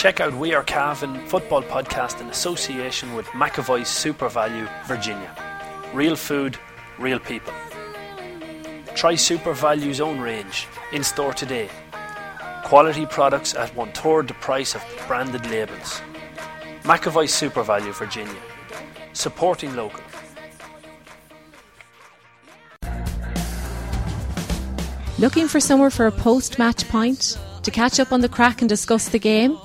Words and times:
Check 0.00 0.18
out 0.18 0.32
We 0.32 0.54
Are 0.54 0.62
Cavan 0.62 1.26
football 1.26 1.62
podcast 1.62 2.22
in 2.22 2.28
association 2.28 3.14
with 3.14 3.26
McAvoy 3.36 3.82
SuperValu, 3.82 4.66
Virginia. 4.86 5.30
Real 5.92 6.16
food, 6.16 6.58
real 6.98 7.18
people. 7.18 7.52
Try 8.94 9.12
SuperValu's 9.12 10.00
own 10.00 10.18
range 10.18 10.66
in 10.94 11.04
store 11.04 11.34
today. 11.34 11.68
Quality 12.64 13.04
products 13.04 13.54
at 13.54 13.76
one 13.76 13.92
third 13.92 14.28
the 14.28 14.32
price 14.40 14.74
of 14.74 14.82
branded 15.06 15.44
labels. 15.50 16.00
McAvoy 16.84 17.28
SuperValu, 17.28 17.92
Virginia. 17.92 18.42
Supporting 19.12 19.76
local. 19.76 20.00
Looking 25.18 25.46
for 25.46 25.60
somewhere 25.60 25.90
for 25.90 26.06
a 26.06 26.12
post 26.12 26.58
match 26.58 26.88
pint? 26.88 27.38
To 27.64 27.70
catch 27.70 28.00
up 28.00 28.12
on 28.12 28.22
the 28.22 28.30
crack 28.30 28.62
and 28.62 28.68
discuss 28.70 29.10
the 29.10 29.18
game? 29.18 29.58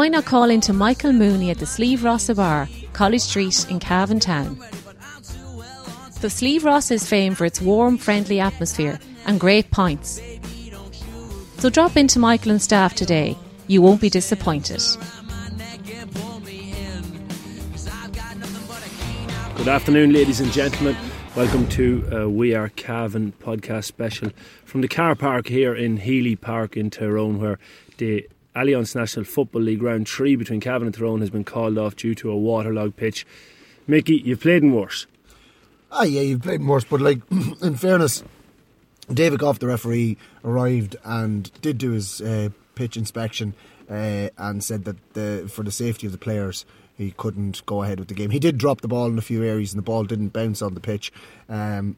Why 0.00 0.08
not 0.08 0.24
call 0.24 0.48
into 0.48 0.72
Michael 0.72 1.12
Mooney 1.12 1.50
at 1.50 1.58
the 1.58 1.66
Sleeve 1.66 2.04
Rossa 2.04 2.34
Bar, 2.34 2.70
College 2.94 3.20
Street 3.20 3.66
in 3.68 3.80
Cavan 3.80 4.18
Town? 4.18 4.58
The 6.22 6.30
Sleeve 6.30 6.64
Rossa 6.64 6.94
is 6.94 7.06
famed 7.06 7.36
for 7.36 7.44
its 7.44 7.60
warm, 7.60 7.98
friendly 7.98 8.40
atmosphere 8.40 8.98
and 9.26 9.38
great 9.38 9.70
pints. 9.70 10.18
So 11.58 11.68
drop 11.68 11.98
into 11.98 12.18
Michael 12.18 12.52
and 12.52 12.62
staff 12.62 12.94
today. 12.94 13.36
You 13.66 13.82
won't 13.82 14.00
be 14.00 14.08
disappointed. 14.08 14.82
Good 19.56 19.68
afternoon, 19.68 20.14
ladies 20.14 20.40
and 20.40 20.50
gentlemen. 20.50 20.96
Welcome 21.36 21.68
to 21.68 22.08
uh, 22.10 22.28
We 22.30 22.54
Are 22.54 22.70
Cavan 22.70 23.34
podcast 23.38 23.84
special 23.84 24.30
from 24.64 24.80
the 24.80 24.88
car 24.88 25.14
park 25.14 25.48
here 25.48 25.74
in 25.74 25.98
Healy 25.98 26.36
Park 26.36 26.74
in 26.74 26.88
Tyrone, 26.88 27.38
where 27.38 27.58
the 27.98 28.26
Allianz 28.54 28.94
National 28.94 29.24
Football 29.24 29.62
League 29.62 29.82
round 29.82 30.08
three 30.08 30.36
between 30.36 30.60
Cavan 30.60 30.86
and 30.86 30.94
Tyrone 30.94 31.20
has 31.20 31.30
been 31.30 31.44
called 31.44 31.78
off 31.78 31.96
due 31.96 32.14
to 32.16 32.30
a 32.30 32.36
waterlogged 32.36 32.96
pitch. 32.96 33.26
Mickey, 33.86 34.16
you've 34.16 34.40
played 34.40 34.62
in 34.62 34.74
worse. 34.74 35.06
Ah, 35.92 36.02
yeah, 36.02 36.20
you've 36.20 36.42
played 36.42 36.60
in 36.60 36.66
worse, 36.66 36.84
but 36.84 37.00
like 37.00 37.20
in 37.30 37.76
fairness, 37.76 38.24
David 39.12 39.40
Gough, 39.40 39.58
the 39.58 39.66
referee, 39.66 40.16
arrived 40.44 40.96
and 41.04 41.50
did 41.60 41.78
do 41.78 41.90
his 41.90 42.20
uh, 42.20 42.50
pitch 42.74 42.96
inspection 42.96 43.54
uh, 43.88 44.28
and 44.38 44.62
said 44.62 44.84
that 44.84 45.14
the, 45.14 45.48
for 45.52 45.62
the 45.62 45.72
safety 45.72 46.06
of 46.06 46.12
the 46.12 46.18
players, 46.18 46.64
he 47.00 47.12
couldn't 47.12 47.64
go 47.64 47.82
ahead 47.82 47.98
with 47.98 48.08
the 48.08 48.14
game. 48.14 48.28
He 48.28 48.38
did 48.38 48.58
drop 48.58 48.82
the 48.82 48.88
ball 48.88 49.06
in 49.06 49.16
a 49.16 49.22
few 49.22 49.42
areas 49.42 49.72
and 49.72 49.78
the 49.78 49.82
ball 49.82 50.04
didn't 50.04 50.34
bounce 50.34 50.60
on 50.60 50.74
the 50.74 50.80
pitch. 50.80 51.10
Um, 51.48 51.96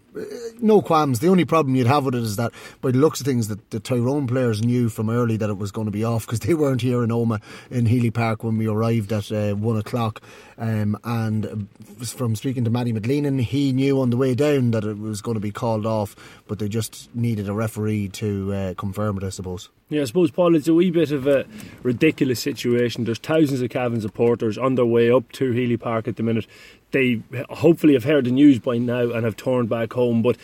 no 0.60 0.80
qualms. 0.80 1.18
The 1.18 1.26
only 1.26 1.44
problem 1.44 1.74
you'd 1.74 1.88
have 1.88 2.04
with 2.04 2.14
it 2.14 2.22
is 2.22 2.36
that, 2.36 2.52
by 2.80 2.92
the 2.92 2.98
looks 2.98 3.20
of 3.20 3.26
things, 3.26 3.48
that 3.48 3.70
the 3.70 3.80
Tyrone 3.80 4.28
players 4.28 4.62
knew 4.62 4.88
from 4.88 5.10
early 5.10 5.36
that 5.38 5.50
it 5.50 5.58
was 5.58 5.72
going 5.72 5.86
to 5.86 5.90
be 5.90 6.04
off 6.04 6.24
because 6.24 6.40
they 6.40 6.54
weren't 6.54 6.82
here 6.82 7.02
in 7.02 7.10
Omagh 7.10 7.42
in 7.68 7.86
Healy 7.86 8.12
Park 8.12 8.44
when 8.44 8.56
we 8.58 8.68
arrived 8.68 9.12
at 9.12 9.32
uh, 9.32 9.54
one 9.54 9.76
o'clock. 9.76 10.22
Um, 10.56 10.96
and 11.02 11.68
from 12.00 12.36
speaking 12.36 12.62
to 12.64 12.70
Matty 12.70 12.92
McGleenan, 12.92 13.40
he 13.40 13.72
knew 13.72 14.00
on 14.00 14.10
the 14.10 14.16
way 14.16 14.36
down 14.36 14.70
that 14.70 14.84
it 14.84 14.98
was 14.98 15.20
going 15.20 15.34
to 15.34 15.40
be 15.40 15.50
called 15.50 15.84
off, 15.84 16.14
but 16.46 16.60
they 16.60 16.68
just 16.68 17.12
needed 17.14 17.48
a 17.48 17.52
referee 17.52 18.08
to 18.10 18.54
uh, 18.54 18.74
confirm 18.74 19.18
it, 19.18 19.24
I 19.24 19.30
suppose. 19.30 19.68
Yeah, 19.92 20.02
I 20.02 20.04
suppose, 20.04 20.30
Paul, 20.30 20.54
it's 20.54 20.68
a 20.68 20.74
wee 20.74 20.90
bit 20.90 21.12
of 21.12 21.26
a 21.26 21.44
ridiculous 21.82 22.40
situation. 22.40 23.04
There's 23.04 23.18
thousands 23.18 23.60
of 23.60 23.70
Cavan 23.70 24.00
supporters 24.00 24.56
on 24.56 24.74
their 24.74 24.86
way 24.86 25.10
up 25.10 25.30
to 25.32 25.52
Healy 25.52 25.76
Park 25.76 26.08
at 26.08 26.16
the 26.16 26.22
minute. 26.22 26.46
They 26.92 27.22
hopefully 27.50 27.94
have 27.94 28.04
heard 28.04 28.24
the 28.24 28.30
news 28.30 28.58
by 28.58 28.78
now 28.78 29.10
and 29.10 29.24
have 29.24 29.36
turned 29.36 29.68
back 29.68 29.92
home. 29.92 30.22
But 30.22 30.36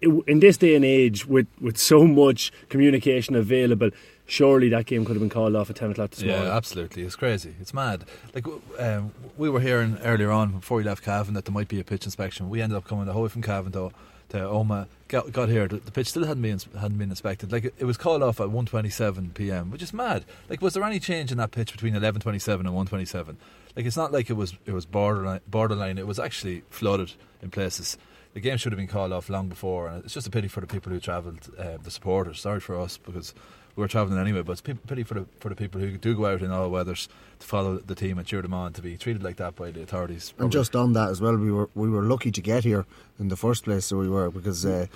in 0.00 0.40
this 0.40 0.56
day 0.56 0.74
and 0.74 0.84
age, 0.84 1.26
with, 1.26 1.46
with 1.60 1.76
so 1.76 2.06
much 2.06 2.52
communication 2.68 3.34
available, 3.34 3.90
surely 4.26 4.68
that 4.68 4.86
game 4.86 5.04
could 5.04 5.14
have 5.14 5.20
been 5.20 5.30
called 5.30 5.56
off 5.56 5.70
at 5.70 5.76
10 5.76 5.92
o'clock 5.92 6.10
this 6.10 6.22
morning. 6.22 6.44
Yeah, 6.44 6.56
absolutely. 6.56 7.02
It's 7.02 7.16
crazy. 7.16 7.54
It's 7.60 7.74
mad. 7.74 8.04
Like 8.34 8.46
um, 8.78 9.12
We 9.36 9.48
were 9.48 9.60
hearing 9.60 9.98
earlier 10.02 10.30
on, 10.30 10.52
before 10.52 10.78
we 10.78 10.84
left 10.84 11.02
Cavan, 11.04 11.34
that 11.34 11.44
there 11.44 11.54
might 11.54 11.68
be 11.68 11.80
a 11.80 11.84
pitch 11.84 12.04
inspection. 12.04 12.48
We 12.48 12.60
ended 12.60 12.76
up 12.76 12.84
coming 12.84 13.06
the 13.06 13.12
whole 13.12 13.22
way 13.22 13.28
from 13.28 13.42
Cavan 13.42 13.72
to, 13.72 13.90
to 14.30 14.38
Omagh. 14.38 14.86
Got, 15.08 15.32
got 15.32 15.48
here, 15.48 15.66
the, 15.66 15.78
the, 15.78 15.90
pitch 15.90 16.08
still 16.08 16.26
hadn't 16.26 16.42
been 16.42 16.60
hadn't 16.78 16.98
been 16.98 17.10
inspected. 17.10 17.50
Like 17.50 17.64
it, 17.64 17.74
it 17.78 17.84
was 17.84 17.96
called 17.96 18.22
off 18.22 18.40
at 18.40 18.48
1:27 18.48 19.34
p.m., 19.34 19.70
which 19.70 19.82
is 19.82 19.92
mad. 19.92 20.24
Like, 20.48 20.60
was 20.60 20.74
there 20.74 20.84
any 20.84 21.00
change 21.00 21.32
in 21.32 21.38
that 21.38 21.50
pitch 21.50 21.72
between 21.72 21.94
11:27 21.94 22.60
and 22.60 22.68
1:27? 22.68 23.36
Like, 23.74 23.86
it's 23.86 23.96
not 23.96 24.12
like 24.12 24.28
it 24.28 24.34
was 24.34 24.54
it 24.66 24.72
was 24.72 24.84
borderline. 24.84 25.40
Borderline. 25.46 25.98
It 25.98 26.06
was 26.06 26.18
actually 26.18 26.62
flooded 26.68 27.12
in 27.42 27.50
places. 27.50 27.96
The 28.34 28.40
game 28.40 28.58
should 28.58 28.72
have 28.72 28.78
been 28.78 28.88
called 28.88 29.12
off 29.12 29.30
long 29.30 29.48
before, 29.48 29.88
and 29.88 30.04
it's 30.04 30.14
just 30.14 30.26
a 30.26 30.30
pity 30.30 30.48
for 30.48 30.60
the 30.60 30.66
people 30.66 30.92
who 30.92 31.00
travelled, 31.00 31.48
uh, 31.58 31.78
the 31.82 31.90
supporters. 31.90 32.40
Sorry 32.40 32.60
for 32.60 32.78
us 32.78 32.98
because 32.98 33.34
we 33.78 33.80
were 33.80 33.88
travelling 33.88 34.18
anyway. 34.18 34.42
But 34.42 34.52
it's 34.52 34.60
pity 34.60 35.04
for 35.04 35.14
the 35.14 35.26
for 35.40 35.48
the 35.48 35.54
people 35.54 35.80
who 35.80 35.96
do 35.96 36.14
go 36.14 36.26
out 36.26 36.42
in 36.42 36.50
all 36.50 36.68
weathers 36.68 37.08
to 37.38 37.46
follow 37.46 37.78
the 37.78 37.94
team 37.94 38.18
and 38.18 38.26
cheer 38.26 38.42
them 38.42 38.52
on 38.52 38.72
to 38.74 38.82
be 38.82 38.96
treated 38.96 39.22
like 39.22 39.36
that 39.36 39.54
by 39.54 39.70
the 39.70 39.82
authorities. 39.82 40.32
Probably. 40.32 40.44
And 40.44 40.52
just 40.52 40.76
on 40.76 40.92
that 40.94 41.08
as 41.08 41.20
well, 41.20 41.36
we 41.36 41.50
were 41.50 41.70
we 41.74 41.88
were 41.88 42.02
lucky 42.02 42.30
to 42.32 42.40
get 42.42 42.64
here 42.64 42.86
in 43.18 43.28
the 43.28 43.36
first 43.36 43.64
place. 43.64 43.86
So 43.86 43.98
we 43.98 44.08
were 44.08 44.30
because, 44.30 44.64
uh, 44.64 44.86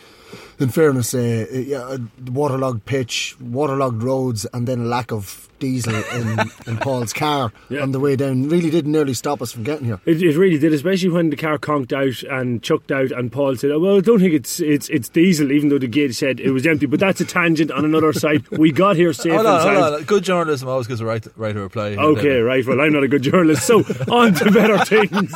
in 0.58 0.68
fairness, 0.68 1.14
uh, 1.14 1.46
yeah, 1.50 1.96
waterlogged 2.30 2.84
pitch, 2.84 3.36
waterlogged 3.40 4.02
roads, 4.02 4.46
and 4.52 4.66
then 4.66 4.80
a 4.80 4.84
lack 4.84 5.12
of 5.12 5.48
diesel 5.62 5.94
in, 5.94 6.40
in 6.66 6.76
Paul's 6.78 7.12
car 7.12 7.52
yeah. 7.68 7.82
on 7.82 7.92
the 7.92 8.00
way 8.00 8.16
down 8.16 8.48
really 8.48 8.68
did 8.68 8.84
nearly 8.86 9.14
stop 9.14 9.40
us 9.40 9.52
from 9.52 9.62
getting 9.62 9.86
here. 9.86 10.00
It, 10.04 10.20
it, 10.20 10.36
really 10.36 10.58
did, 10.58 10.72
especially 10.72 11.10
when 11.10 11.30
the 11.30 11.36
car 11.36 11.56
conked 11.56 11.92
out 11.92 12.22
and 12.24 12.62
chucked 12.62 12.90
out, 12.90 13.12
and 13.12 13.30
Paul 13.30 13.56
said, 13.56 13.70
oh, 13.70 13.78
"Well, 13.78 13.96
I 13.98 14.00
don't 14.00 14.18
think 14.18 14.34
it's 14.34 14.60
it's 14.60 14.88
it's 14.88 15.08
diesel," 15.08 15.52
even 15.52 15.68
though 15.68 15.78
the 15.78 15.86
gate 15.86 16.14
said 16.14 16.40
it 16.40 16.50
was 16.50 16.66
empty. 16.66 16.86
But 16.86 17.00
that's 17.00 17.20
a 17.20 17.24
tangent 17.24 17.70
on 17.70 17.84
another 17.84 18.12
side. 18.12 18.48
We 18.48 18.72
got 18.72 18.96
here 18.96 19.12
safe. 19.12 19.32
Hold 19.32 19.46
on, 19.46 19.74
hold 19.74 19.94
on. 19.94 20.02
Good 20.04 20.24
journalism 20.24 20.68
always 20.68 20.88
gives 20.88 21.00
a 21.00 21.06
right 21.06 21.26
right 21.36 21.52
to 21.52 21.60
reply. 21.60 21.96
Okay, 21.96 22.40
right. 22.40 22.66
Well, 22.66 22.80
I'm 22.80 22.92
not 22.92 23.04
a 23.04 23.08
good 23.08 23.22
journalist, 23.22 23.66
so 23.66 23.78
on 24.10 24.34
to 24.34 24.50
better 24.50 24.78
things. 24.84 25.32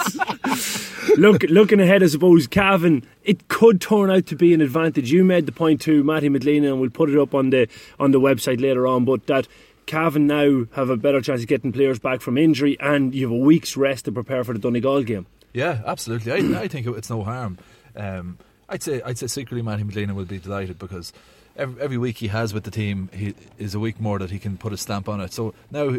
Look, 1.16 1.42
looking 1.44 1.80
ahead, 1.80 2.02
I 2.02 2.06
suppose 2.06 2.46
Cavan, 2.46 3.06
it 3.24 3.48
could 3.48 3.80
turn 3.80 4.10
out 4.10 4.26
to 4.26 4.36
be 4.36 4.52
an 4.52 4.60
advantage. 4.60 5.10
You 5.10 5.24
made 5.24 5.46
the 5.46 5.52
point 5.52 5.80
to 5.82 6.04
Matty 6.04 6.28
McGleenan, 6.28 6.68
and 6.68 6.80
we'll 6.80 6.90
put 6.90 7.10
it 7.10 7.18
up 7.18 7.34
on 7.34 7.50
the 7.50 7.68
on 7.98 8.10
the 8.10 8.20
website 8.20 8.60
later 8.60 8.86
on. 8.86 9.04
But 9.04 9.26
that 9.26 9.48
Cavan 9.86 10.26
now 10.26 10.66
have 10.72 10.90
a 10.90 10.96
better 10.96 11.20
chance 11.20 11.42
of 11.42 11.48
getting 11.48 11.72
players 11.72 11.98
back 11.98 12.20
from 12.20 12.36
injury, 12.36 12.76
and 12.80 13.14
you 13.14 13.28
have 13.28 13.32
a 13.32 13.38
week's 13.40 13.76
rest 13.76 14.04
to 14.06 14.12
prepare 14.12 14.44
for 14.44 14.52
the 14.52 14.58
Donegal 14.58 15.02
game. 15.04 15.26
Yeah, 15.52 15.80
absolutely. 15.86 16.32
I, 16.32 16.62
I 16.62 16.68
think 16.68 16.86
it's 16.86 17.08
no 17.08 17.22
harm. 17.22 17.58
Um, 17.94 18.38
I'd 18.68 18.82
say 18.82 19.00
I'd 19.02 19.18
say 19.18 19.26
secretly 19.26 19.62
Matty 19.62 19.84
McGleenan 19.84 20.14
will 20.14 20.24
be 20.24 20.38
delighted 20.38 20.78
because 20.78 21.12
every, 21.56 21.82
every 21.82 21.98
week 21.98 22.18
he 22.18 22.28
has 22.28 22.54
with 22.54 22.64
the 22.64 22.70
team 22.70 23.08
he 23.12 23.34
is 23.58 23.74
a 23.74 23.80
week 23.80 24.00
more 24.00 24.18
that 24.18 24.30
he 24.30 24.38
can 24.38 24.56
put 24.56 24.72
a 24.72 24.76
stamp 24.76 25.08
on 25.08 25.20
it. 25.20 25.32
So 25.32 25.54
now 25.70 25.96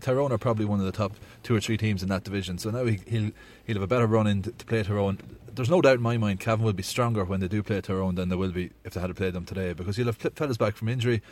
Tyrone 0.00 0.32
are 0.32 0.38
probably 0.38 0.64
one 0.64 0.78
of 0.78 0.86
the 0.86 0.92
top 0.92 1.12
two 1.42 1.54
or 1.54 1.60
three 1.60 1.76
teams 1.76 2.02
in 2.02 2.08
that 2.08 2.24
division. 2.24 2.58
So 2.58 2.70
now 2.70 2.84
he, 2.84 3.00
will 3.10 3.30
he'll 3.66 3.76
have 3.76 3.82
a 3.82 3.86
better 3.86 4.06
run 4.06 4.26
in 4.26 4.42
to, 4.42 4.52
to 4.52 4.64
play 4.64 4.82
Tyrone. 4.82 5.18
There's 5.54 5.70
no 5.70 5.82
doubt 5.82 5.96
in 5.96 6.02
my 6.02 6.16
mind 6.16 6.40
Cavan 6.40 6.64
will 6.64 6.72
be 6.72 6.82
stronger 6.82 7.24
when 7.24 7.40
they 7.40 7.48
do 7.48 7.62
play 7.62 7.80
Tyrone 7.80 8.14
than 8.14 8.28
they 8.28 8.36
will 8.36 8.52
be 8.52 8.70
if 8.84 8.94
they 8.94 9.00
had 9.00 9.08
to 9.08 9.14
play 9.14 9.30
them 9.30 9.44
today 9.44 9.72
because 9.72 9.96
he'll 9.96 10.06
have 10.06 10.16
fellas 10.16 10.56
back 10.56 10.76
from 10.76 10.88
injury. 10.88 11.22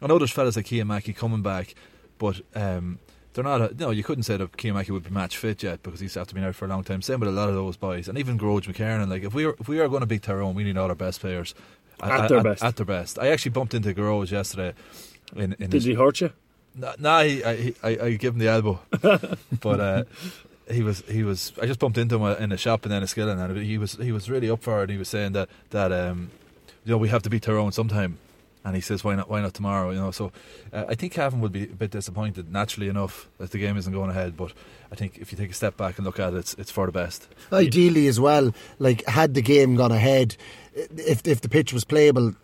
I 0.00 0.06
know 0.06 0.18
there's 0.18 0.32
fellas 0.32 0.56
like 0.56 0.70
Mackey 0.72 1.12
coming 1.12 1.42
back, 1.42 1.74
but. 2.18 2.40
Um, 2.54 2.98
they're 3.34 3.44
not. 3.44 3.62
A, 3.62 3.74
no, 3.74 3.88
you 3.88 4.04
couldn't 4.04 4.24
say 4.24 4.36
that 4.36 4.64
Mackey 4.64 4.92
would 4.92 5.04
be 5.04 5.10
match 5.10 5.38
fit 5.38 5.62
yet 5.62 5.82
because 5.82 6.00
he's 6.00 6.18
after 6.18 6.34
been 6.34 6.44
out 6.44 6.54
for 6.54 6.66
a 6.66 6.68
long 6.68 6.84
time. 6.84 7.00
Same 7.00 7.18
with 7.18 7.30
a 7.30 7.32
lot 7.32 7.48
of 7.48 7.54
those 7.54 7.78
boys, 7.78 8.06
and 8.06 8.18
even 8.18 8.38
Gearóid 8.38 8.70
McKiernan. 8.70 9.08
Like 9.08 9.22
if 9.22 9.32
we 9.32 9.46
are 9.46 9.54
if 9.58 9.68
we 9.68 9.80
are 9.80 9.88
going 9.88 10.00
to 10.00 10.06
beat 10.06 10.22
Tyrone, 10.22 10.54
we 10.54 10.64
need 10.64 10.76
all 10.76 10.90
our 10.90 10.94
best 10.94 11.20
players 11.20 11.54
at, 12.10 12.28
their 12.28 12.42
best. 12.42 12.62
At 12.62 12.76
their 12.76 12.86
best. 12.86 13.18
I 13.18 13.28
actually 13.28 13.52
bumped 13.52 13.74
into 13.74 13.94
Gearóid 13.94 14.30
yesterday. 14.30 14.74
In, 15.34 15.52
in 15.54 15.70
Did 15.70 15.72
his, 15.72 15.84
he 15.84 15.94
hurt 15.94 16.20
you? 16.20 16.32
No, 16.74 16.94
nah, 16.98 17.22
he, 17.22 17.44
I, 17.44 17.74
I, 17.82 17.88
I 17.88 18.10
gave 18.14 18.32
him 18.32 18.38
the 18.38 18.48
elbow, 18.48 18.80
but 19.60 19.80
uh, 19.80 20.04
he 20.70 20.82
was 20.82 21.02
he 21.08 21.22
was. 21.22 21.52
I 21.60 21.66
just 21.66 21.78
bumped 21.78 21.98
into 21.98 22.16
him 22.16 22.22
uh, 22.22 22.34
in 22.34 22.50
a 22.50 22.56
shop 22.56 22.86
in 22.86 22.92
Enniskillen, 22.92 23.38
and 23.38 23.58
he 23.58 23.76
was 23.76 23.94
he 23.94 24.10
was 24.10 24.30
really 24.30 24.48
up 24.48 24.62
for 24.62 24.78
it. 24.78 24.82
And 24.82 24.90
he 24.90 24.96
was 24.96 25.08
saying 25.08 25.32
that 25.32 25.48
that 25.70 25.92
um, 25.92 26.30
you 26.84 26.92
know 26.92 26.98
we 26.98 27.08
have 27.08 27.22
to 27.22 27.30
beat 27.30 27.42
Tyrone 27.42 27.72
sometime, 27.72 28.18
and 28.64 28.74
he 28.74 28.80
says 28.80 29.04
why 29.04 29.14
not 29.14 29.28
why 29.28 29.40
not 29.40 29.54
tomorrow? 29.54 29.90
You 29.90 29.98
know, 29.98 30.10
so 30.10 30.32
uh, 30.72 30.84
I 30.88 30.94
think 30.94 31.12
Cavan 31.12 31.40
would 31.40 31.52
be 31.52 31.64
a 31.64 31.66
bit 31.66 31.90
disappointed 31.90 32.52
naturally 32.52 32.88
enough 32.88 33.28
that 33.38 33.50
the 33.50 33.58
game 33.58 33.76
isn't 33.76 33.92
going 33.92 34.10
ahead, 34.10 34.36
but 34.36 34.52
I 34.90 34.94
think 34.94 35.18
if 35.18 35.32
you 35.32 35.38
take 35.38 35.50
a 35.50 35.54
step 35.54 35.76
back 35.76 35.98
and 35.98 36.04
look 36.04 36.20
at 36.20 36.34
it, 36.34 36.36
it's, 36.36 36.54
it's 36.54 36.70
for 36.70 36.86
the 36.86 36.92
best. 36.92 37.28
Ideally, 37.52 38.06
as 38.06 38.20
well, 38.20 38.52
like 38.78 39.04
had 39.06 39.34
the 39.34 39.42
game 39.42 39.76
gone 39.76 39.92
ahead 39.92 40.36
if 40.74 41.26
if 41.26 41.40
the 41.40 41.48
pitch 41.48 41.72
was 41.72 41.84
playable, 41.84 42.34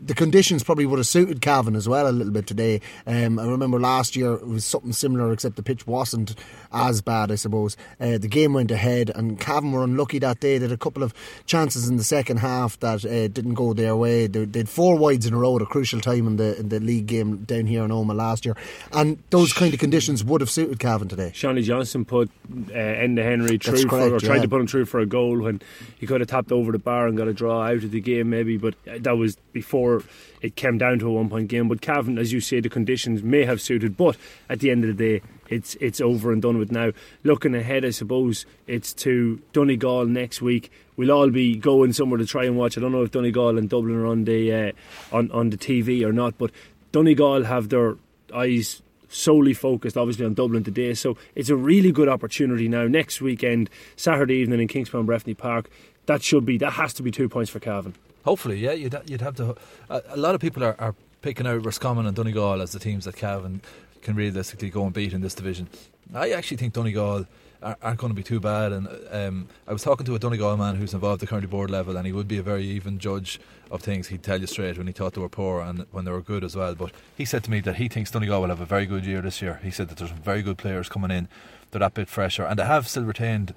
the 0.00 0.14
conditions 0.14 0.64
probably 0.64 0.86
would 0.86 0.98
have 0.98 1.06
suited 1.06 1.40
Cavan 1.40 1.76
as 1.76 1.88
well 1.88 2.08
a 2.08 2.10
little 2.10 2.32
bit 2.32 2.46
today. 2.46 2.80
Um, 3.06 3.38
I 3.38 3.46
remember 3.46 3.78
last 3.78 4.16
year 4.16 4.34
it 4.34 4.46
was 4.46 4.64
something 4.64 4.92
similar, 4.92 5.30
except 5.32 5.56
the 5.56 5.62
pitch 5.62 5.86
wasn't 5.86 6.34
as 6.72 7.02
bad, 7.02 7.30
I 7.30 7.34
suppose. 7.34 7.76
Uh, 8.00 8.18
the 8.18 8.28
game 8.28 8.54
went 8.54 8.70
ahead, 8.70 9.10
and 9.14 9.38
Cavan 9.38 9.72
were 9.72 9.84
unlucky 9.84 10.18
that 10.20 10.40
day. 10.40 10.58
They 10.58 10.64
had 10.64 10.72
a 10.72 10.78
couple 10.78 11.02
of 11.02 11.12
chances 11.44 11.88
in 11.88 11.96
the 11.96 12.04
second 12.04 12.38
half 12.38 12.78
that 12.80 13.04
uh, 13.04 13.28
didn't 13.28 13.54
go 13.54 13.74
their 13.74 13.94
way. 13.94 14.26
They, 14.26 14.46
they, 14.46 14.64
four 14.64 14.96
wides 14.96 15.26
in 15.26 15.34
a 15.34 15.38
row 15.38 15.55
at 15.56 15.62
a 15.62 15.66
crucial 15.66 16.00
time 16.00 16.26
in 16.26 16.36
the 16.36 16.58
in 16.58 16.68
the 16.68 16.80
league 16.80 17.06
game 17.06 17.38
down 17.38 17.66
here 17.66 17.84
in 17.84 17.90
Omagh 17.90 18.16
last 18.16 18.44
year, 18.44 18.56
and 18.92 19.22
those 19.30 19.52
kind 19.52 19.72
of 19.74 19.80
conditions 19.80 20.24
would 20.24 20.40
have 20.40 20.50
suited 20.50 20.78
Cavan 20.78 21.08
today. 21.08 21.32
Seanie 21.34 21.62
Johnston 21.62 22.04
put 22.04 22.30
uh, 22.48 22.72
Enda 22.72 23.22
Henry 23.22 23.58
through, 23.58 23.86
correct, 23.86 24.08
for, 24.08 24.14
or 24.16 24.20
tried 24.20 24.36
yeah. 24.36 24.42
to 24.42 24.48
put 24.48 24.60
him 24.60 24.66
through 24.66 24.86
for 24.86 25.00
a 25.00 25.06
goal 25.06 25.40
when 25.40 25.60
he 25.98 26.06
could 26.06 26.20
have 26.20 26.28
tapped 26.28 26.52
over 26.52 26.72
the 26.72 26.78
bar 26.78 27.06
and 27.06 27.16
got 27.16 27.28
a 27.28 27.32
draw 27.32 27.62
out 27.62 27.84
of 27.84 27.90
the 27.90 28.00
game, 28.00 28.30
maybe, 28.30 28.56
but 28.56 28.74
that 28.84 29.16
was 29.16 29.36
before 29.52 30.02
it 30.42 30.56
came 30.56 30.78
down 30.78 30.98
to 30.98 31.08
a 31.08 31.12
one 31.12 31.28
point 31.28 31.48
game. 31.48 31.68
But 31.68 31.80
Cavan, 31.80 32.18
as 32.18 32.32
you 32.32 32.40
say, 32.40 32.60
the 32.60 32.68
conditions 32.68 33.22
may 33.22 33.44
have 33.44 33.60
suited, 33.60 33.96
but 33.96 34.16
at 34.48 34.60
the 34.60 34.70
end 34.70 34.84
of 34.84 34.96
the 34.96 35.18
day, 35.18 35.26
it's 35.48 35.74
it's 35.80 36.00
over 36.00 36.32
and 36.32 36.42
done 36.42 36.58
with 36.58 36.70
now. 36.70 36.92
Looking 37.24 37.54
ahead, 37.54 37.84
I 37.84 37.90
suppose 37.90 38.46
it's 38.66 38.92
to 38.94 39.40
Donegal 39.52 40.06
next 40.06 40.42
week. 40.42 40.70
We'll 40.96 41.12
all 41.12 41.30
be 41.30 41.56
going 41.56 41.92
somewhere 41.92 42.18
to 42.18 42.26
try 42.26 42.44
and 42.44 42.56
watch. 42.56 42.76
I 42.76 42.80
don't 42.80 42.92
know 42.92 43.02
if 43.02 43.10
Donegal 43.10 43.58
and 43.58 43.68
Dublin 43.68 43.96
are 43.96 44.06
on 44.06 44.24
the 44.24 44.52
uh, 44.52 44.72
on 45.12 45.30
on 45.30 45.50
the 45.50 45.58
TV 45.58 46.02
or 46.04 46.12
not, 46.12 46.38
but 46.38 46.50
Donegal 46.92 47.44
have 47.44 47.68
their 47.68 47.96
eyes 48.34 48.82
solely 49.08 49.54
focused 49.54 49.96
obviously 49.96 50.26
on 50.26 50.34
Dublin 50.34 50.64
today 50.64 50.92
so 50.92 51.16
it's 51.36 51.48
a 51.48 51.54
really 51.54 51.92
good 51.92 52.08
opportunity 52.08 52.66
now 52.66 52.88
next 52.88 53.20
weekend 53.20 53.70
Saturday 53.94 54.34
evening 54.34 54.60
in 54.60 54.66
Kingspan 54.66 55.06
Breffni 55.06 55.38
Park 55.38 55.70
that 56.06 56.24
should 56.24 56.44
be 56.44 56.58
that 56.58 56.72
has 56.72 56.92
to 56.94 57.04
be 57.04 57.12
two 57.12 57.28
points 57.28 57.48
for 57.48 57.60
Cavan 57.60 57.94
Hopefully, 58.26 58.58
yeah, 58.58 58.72
you'd 58.72 59.00
you'd 59.06 59.20
have 59.20 59.36
to. 59.36 59.54
A, 59.88 60.02
a 60.08 60.16
lot 60.16 60.34
of 60.34 60.40
people 60.40 60.64
are, 60.64 60.74
are 60.80 60.96
picking 61.22 61.46
out 61.46 61.64
Roscommon 61.64 62.06
and 62.06 62.16
Donegal 62.16 62.60
as 62.60 62.72
the 62.72 62.80
teams 62.80 63.04
that 63.04 63.14
Cavan 63.14 63.60
can 64.06 64.16
realistically 64.16 64.70
go 64.70 64.84
and 64.84 64.94
beat 64.94 65.12
in 65.12 65.20
this 65.20 65.34
division. 65.34 65.68
I 66.14 66.30
actually 66.30 66.56
think 66.56 66.72
Donegal 66.72 67.26
aren't 67.62 67.98
going 67.98 68.10
to 68.12 68.14
be 68.14 68.22
too 68.22 68.38
bad. 68.38 68.72
And 68.72 68.88
um, 69.10 69.48
I 69.66 69.72
was 69.72 69.82
talking 69.82 70.06
to 70.06 70.14
a 70.14 70.18
Donegal 70.18 70.56
man 70.56 70.76
who's 70.76 70.94
involved 70.94 71.22
at 71.22 71.28
the 71.28 71.34
county 71.34 71.46
board 71.46 71.70
level, 71.70 71.96
and 71.96 72.06
he 72.06 72.12
would 72.12 72.28
be 72.28 72.38
a 72.38 72.42
very 72.42 72.64
even 72.64 72.98
judge 72.98 73.40
of 73.70 73.82
things. 73.82 74.08
He'd 74.08 74.22
tell 74.22 74.40
you 74.40 74.46
straight 74.46 74.78
when 74.78 74.86
he 74.86 74.92
thought 74.92 75.14
they 75.14 75.20
were 75.20 75.28
poor 75.28 75.60
and 75.60 75.86
when 75.90 76.04
they 76.04 76.12
were 76.12 76.22
good 76.22 76.44
as 76.44 76.54
well. 76.54 76.74
But 76.74 76.92
he 77.16 77.24
said 77.24 77.42
to 77.44 77.50
me 77.50 77.60
that 77.60 77.76
he 77.76 77.88
thinks 77.88 78.10
Donegal 78.12 78.40
will 78.40 78.48
have 78.48 78.60
a 78.60 78.66
very 78.66 78.86
good 78.86 79.04
year 79.04 79.20
this 79.20 79.42
year. 79.42 79.60
He 79.62 79.72
said 79.72 79.88
that 79.88 79.98
there's 79.98 80.10
some 80.10 80.20
very 80.20 80.42
good 80.42 80.58
players 80.58 80.88
coming 80.88 81.10
in. 81.10 81.28
They're 81.70 81.80
that 81.80 81.94
bit 81.94 82.08
fresher, 82.08 82.44
and 82.44 82.58
they 82.58 82.64
have 82.64 82.88
still 82.88 83.04
retained 83.04 83.54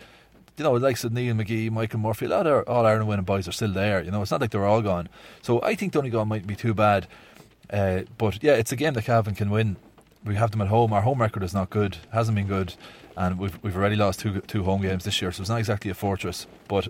you 0.57 0.63
know, 0.63 0.73
like 0.73 1.01
Neil 1.05 1.35
McGee, 1.35 1.71
Michael 1.71 2.01
Murphy, 2.01 2.25
a 2.25 2.29
lot 2.29 2.45
of 2.45 2.67
All 2.67 2.85
Ireland 2.85 3.07
winning 3.07 3.23
boys 3.23 3.47
are 3.47 3.53
still 3.53 3.71
there. 3.71 4.03
You 4.03 4.11
know, 4.11 4.21
it's 4.21 4.31
not 4.31 4.41
like 4.41 4.51
they're 4.51 4.65
all 4.65 4.81
gone. 4.81 5.07
So 5.41 5.61
I 5.61 5.73
think 5.75 5.93
Donegal 5.93 6.25
might 6.25 6.45
be 6.45 6.55
too 6.55 6.73
bad. 6.73 7.07
Uh, 7.71 8.01
but 8.17 8.43
yeah, 8.43 8.53
it's 8.53 8.73
a 8.73 8.75
game 8.75 8.93
that 8.95 9.05
Cavan 9.05 9.35
can 9.35 9.49
win. 9.51 9.77
We 10.25 10.35
have 10.35 10.51
them 10.51 10.61
at 10.61 10.67
home. 10.67 10.91
Our 10.93 11.01
home 11.01 11.21
record 11.21 11.43
is 11.43 11.53
not 11.53 11.69
good, 11.69 11.97
hasn't 12.11 12.35
been 12.35 12.47
good, 12.47 12.75
and 13.15 13.39
we've 13.39 13.57
we've 13.63 13.75
already 13.75 13.95
lost 13.95 14.19
two 14.19 14.41
two 14.41 14.63
home 14.63 14.81
games 14.81 15.05
this 15.05 15.21
year, 15.21 15.31
so 15.31 15.41
it's 15.41 15.49
not 15.49 15.59
exactly 15.59 15.89
a 15.89 15.93
fortress. 15.93 16.45
But 16.67 16.89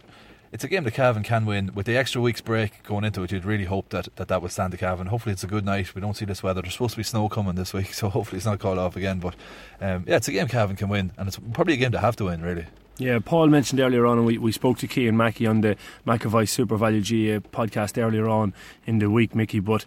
it's 0.52 0.64
a 0.64 0.68
game 0.68 0.84
that 0.84 0.94
Cavan 0.94 1.24
can 1.24 1.46
win. 1.46 1.72
With 1.76 1.86
the 1.86 1.96
extra 1.96 2.22
week's 2.22 2.42
break 2.42 2.82
going 2.84 3.04
into 3.04 3.22
it, 3.22 3.32
you'd 3.32 3.46
really 3.46 3.66
hope 3.66 3.90
that 3.90 4.08
that, 4.16 4.28
that 4.30 4.42
would 4.42 4.52
stand 4.52 4.72
to 4.72 4.78
Cavan. 4.78 5.08
Hopefully, 5.08 5.34
it's 5.34 5.44
a 5.44 5.48
good 5.48 5.64
night. 5.64 5.94
We 5.94 6.02
don't 6.02 6.18
see 6.18 6.26
this 6.26 6.42
weather. 6.42 6.62
There's 6.62 6.74
supposed 6.74 6.94
to 6.94 6.98
be 6.98 7.04
snow 7.04 7.30
coming 7.30 7.56
this 7.56 7.74
week, 7.74 7.94
so 7.94 8.10
hopefully 8.10 8.38
it's 8.38 8.46
not 8.46 8.60
called 8.60 8.80
off 8.80 8.96
again. 8.96 9.20
But 9.20 9.36
um, 9.80 10.06
yeah, 10.08 10.16
it's 10.16 10.28
a 10.28 10.32
game 10.32 10.48
Cavan 10.48 10.76
can 10.76 10.90
win, 10.90 11.12
and 11.18 11.28
it's 11.28 11.38
probably 11.54 11.76
a 11.76 11.78
game 11.78 11.92
to 11.92 12.00
have 12.00 12.16
to 12.18 12.26
win, 12.26 12.42
really. 12.42 12.66
Yeah, 12.98 13.20
Paul 13.24 13.48
mentioned 13.48 13.80
earlier 13.80 14.06
on, 14.06 14.18
and 14.18 14.28
we, 14.28 14.38
we 14.38 14.52
spoke 14.52 14.78
to 14.80 14.88
Cian 14.88 15.16
Mackey 15.16 15.48
on 15.48 15.62
the 15.62 15.78
McAvoy 16.06 16.44
SuperValu 16.44 17.02
GA 17.02 17.40
podcast 17.40 18.02
earlier 18.02 18.28
on 18.28 18.54
in 18.86 19.00
the 19.00 19.10
week, 19.10 19.34
Mickey. 19.34 19.62
But 19.62 19.86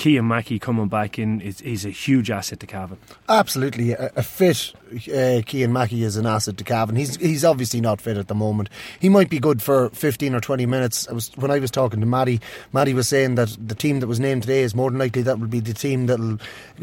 Cian 0.00 0.26
Mackey 0.26 0.58
coming 0.58 0.88
back 0.88 1.18
in 1.18 1.42
is, 1.42 1.60
is 1.60 1.84
a 1.84 1.90
huge 1.90 2.30
asset 2.30 2.58
to 2.60 2.66
Cavan. 2.66 2.96
Absolutely, 3.28 3.92
a, 3.92 4.10
a 4.16 4.22
fit 4.22 4.72
uh, 4.92 5.42
Cian 5.42 5.72
Mackey 5.74 6.04
is 6.04 6.16
an 6.16 6.24
asset 6.24 6.56
to 6.56 6.64
Cavan. 6.64 6.96
He's 6.96 7.16
he's 7.16 7.44
obviously 7.44 7.82
not 7.82 8.00
fit 8.00 8.16
at 8.16 8.28
the 8.28 8.34
moment. 8.34 8.70
He 8.98 9.10
might 9.10 9.28
be 9.28 9.38
good 9.38 9.60
for 9.60 9.90
fifteen 9.90 10.34
or 10.34 10.40
twenty 10.40 10.64
minutes. 10.64 11.06
I 11.08 11.12
was 11.12 11.30
when 11.36 11.50
I 11.50 11.58
was 11.58 11.70
talking 11.70 12.00
to 12.00 12.06
Maddie. 12.06 12.40
Maddie 12.72 12.94
was 12.94 13.08
saying 13.08 13.34
that 13.34 13.54
the 13.60 13.74
team 13.74 14.00
that 14.00 14.06
was 14.06 14.18
named 14.18 14.42
today 14.42 14.62
is 14.62 14.74
more 14.74 14.90
than 14.90 14.98
likely 14.98 15.20
that 15.22 15.38
will 15.38 15.48
be 15.48 15.60
the 15.60 15.74
team 15.74 16.06
that'll 16.06 16.38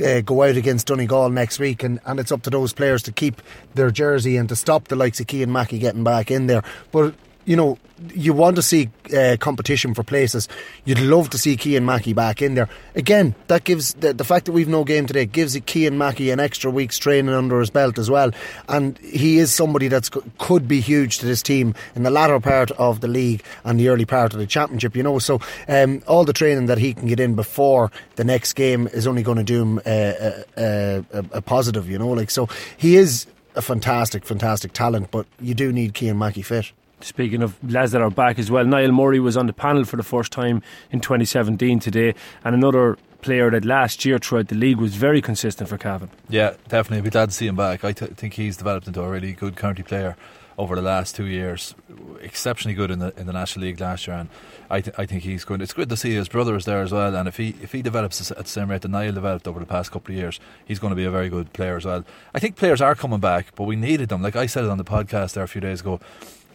uh, 0.05 0.21
go 0.21 0.43
out 0.43 0.55
against 0.55 0.87
Donegal 0.87 1.31
next 1.31 1.57
week, 1.57 1.81
and, 1.81 1.99
and 2.05 2.19
it's 2.19 2.31
up 2.31 2.43
to 2.43 2.51
those 2.51 2.71
players 2.71 3.01
to 3.03 3.11
keep 3.11 3.41
their 3.73 3.89
jersey 3.89 4.37
and 4.37 4.47
to 4.49 4.55
stop 4.55 4.89
the 4.89 4.95
likes 4.95 5.19
of 5.19 5.25
Cian 5.27 5.51
Mackey 5.51 5.79
getting 5.79 6.03
back 6.03 6.29
in 6.29 6.45
there. 6.45 6.63
But 6.91 7.15
you 7.47 7.55
know, 7.55 7.79
you 8.13 8.33
want 8.33 8.57
to 8.57 8.61
see 8.61 8.89
uh, 9.17 9.37
competition 9.39 9.93
for 9.93 10.03
places. 10.03 10.49
You'd 10.83 10.99
love 10.99 11.29
to 11.29 11.37
see 11.37 11.55
Cian 11.55 11.85
Mackey 11.85 12.11
back 12.11 12.41
in 12.41 12.55
there. 12.55 12.67
Again, 12.93 13.35
that 13.47 13.63
gives 13.63 13.93
the, 13.95 14.13
the 14.13 14.25
fact 14.25 14.45
that 14.45 14.51
we've 14.51 14.67
no 14.67 14.83
game 14.83 15.07
today 15.07 15.25
gives 15.25 15.57
Cian 15.65 15.97
Mackey 15.97 16.29
an 16.29 16.41
extra 16.41 16.69
week's 16.69 16.97
training 16.99 17.33
under 17.33 17.61
his 17.61 17.69
belt 17.69 17.97
as 17.97 18.11
well. 18.11 18.31
And 18.67 18.97
he 18.99 19.37
is 19.37 19.55
somebody 19.55 19.87
that 19.87 20.09
could 20.37 20.67
be 20.67 20.81
huge 20.81 21.19
to 21.19 21.25
this 21.25 21.41
team 21.41 21.73
in 21.95 22.03
the 22.03 22.11
latter 22.11 22.39
part 22.41 22.69
of 22.71 22.99
the 22.99 23.07
league 23.07 23.43
and 23.63 23.79
the 23.79 23.87
early 23.87 24.05
part 24.05 24.33
of 24.33 24.39
the 24.39 24.45
championship. 24.45 24.93
You 24.93 25.03
know, 25.03 25.17
so 25.17 25.39
um, 25.69 26.03
all 26.05 26.25
the 26.25 26.33
training 26.33 26.65
that 26.65 26.77
he 26.77 26.93
can 26.93 27.07
get 27.07 27.21
in 27.21 27.33
before 27.33 27.91
the 28.17 28.25
next 28.25 28.53
game 28.53 28.87
is 28.87 29.07
only 29.07 29.23
going 29.23 29.37
to 29.37 29.43
do 29.45 29.61
him 29.61 29.77
uh, 29.85 29.89
uh, 29.89 31.01
a, 31.13 31.25
a 31.31 31.41
positive. 31.41 31.89
You 31.89 31.97
know, 31.97 32.09
like 32.09 32.29
so 32.29 32.49
he 32.75 32.97
is 32.97 33.25
a 33.55 33.61
fantastic, 33.61 34.25
fantastic 34.25 34.73
talent, 34.73 35.11
but 35.11 35.25
you 35.39 35.53
do 35.53 35.71
need 35.71 35.95
Cian 35.97 36.17
Mackey 36.17 36.41
fit. 36.41 36.73
Speaking 36.99 37.43
of 37.43 37.55
lads 37.63 37.91
that 37.91 38.01
are 38.01 38.09
back 38.09 38.39
as 38.39 38.49
well, 38.49 38.65
Niall 38.65 38.91
Murray 38.91 39.19
was 39.19 39.37
on 39.37 39.45
the 39.45 39.53
panel 39.53 39.85
for 39.85 39.97
the 39.97 40.03
first 40.03 40.31
time 40.31 40.63
in 40.91 40.99
2017 40.99 41.79
today, 41.79 42.15
and 42.43 42.55
another 42.55 42.97
player 43.21 43.51
that 43.51 43.65
last 43.65 44.03
year 44.03 44.17
throughout 44.17 44.47
the 44.47 44.55
league 44.55 44.77
was 44.77 44.95
very 44.95 45.21
consistent 45.21 45.69
for 45.69 45.77
Cavan. 45.77 46.09
Yeah, 46.29 46.55
definitely. 46.67 46.97
I'd 46.99 47.03
Be 47.03 47.09
glad 47.11 47.29
to 47.29 47.35
see 47.35 47.45
him 47.47 47.55
back. 47.55 47.83
I 47.83 47.91
th- 47.91 48.11
think 48.11 48.33
he's 48.33 48.57
developed 48.57 48.87
into 48.87 49.01
a 49.01 49.09
really 49.09 49.33
good 49.33 49.55
county 49.55 49.83
player 49.83 50.15
over 50.57 50.75
the 50.75 50.81
last 50.81 51.15
two 51.15 51.25
years. 51.25 51.75
Exceptionally 52.19 52.73
good 52.73 52.89
in 52.89 52.97
the 52.97 53.13
in 53.15 53.27
the 53.27 53.33
National 53.33 53.65
League 53.65 53.79
last 53.79 54.07
year, 54.07 54.15
and 54.17 54.29
I, 54.71 54.81
th- 54.81 54.95
I 54.97 55.05
think 55.05 55.21
he's 55.21 55.45
good. 55.45 55.61
It's 55.61 55.73
good 55.73 55.89
to 55.89 55.97
see 55.97 56.15
his 56.15 56.27
brother 56.27 56.55
is 56.55 56.65
there 56.65 56.81
as 56.81 56.91
well, 56.91 57.15
and 57.15 57.27
if 57.27 57.37
he 57.37 57.55
if 57.61 57.73
he 57.73 57.83
develops 57.83 58.31
at 58.31 58.37
the 58.37 58.45
same 58.45 58.71
rate 58.71 58.81
that 58.81 58.89
Niall 58.89 59.13
developed 59.13 59.47
over 59.47 59.59
the 59.59 59.67
past 59.67 59.91
couple 59.91 60.13
of 60.15 60.17
years, 60.17 60.39
he's 60.65 60.79
going 60.79 60.89
to 60.91 60.95
be 60.95 61.05
a 61.05 61.11
very 61.11 61.29
good 61.29 61.53
player 61.53 61.77
as 61.77 61.85
well. 61.85 62.03
I 62.33 62.39
think 62.39 62.55
players 62.55 62.81
are 62.81 62.95
coming 62.95 63.19
back, 63.19 63.53
but 63.55 63.65
we 63.65 63.75
needed 63.75 64.09
them. 64.09 64.23
Like 64.23 64.35
I 64.35 64.47
said 64.47 64.63
it 64.63 64.69
on 64.71 64.79
the 64.79 64.83
podcast 64.83 65.33
there 65.33 65.43
a 65.43 65.47
few 65.47 65.61
days 65.61 65.81
ago 65.81 65.99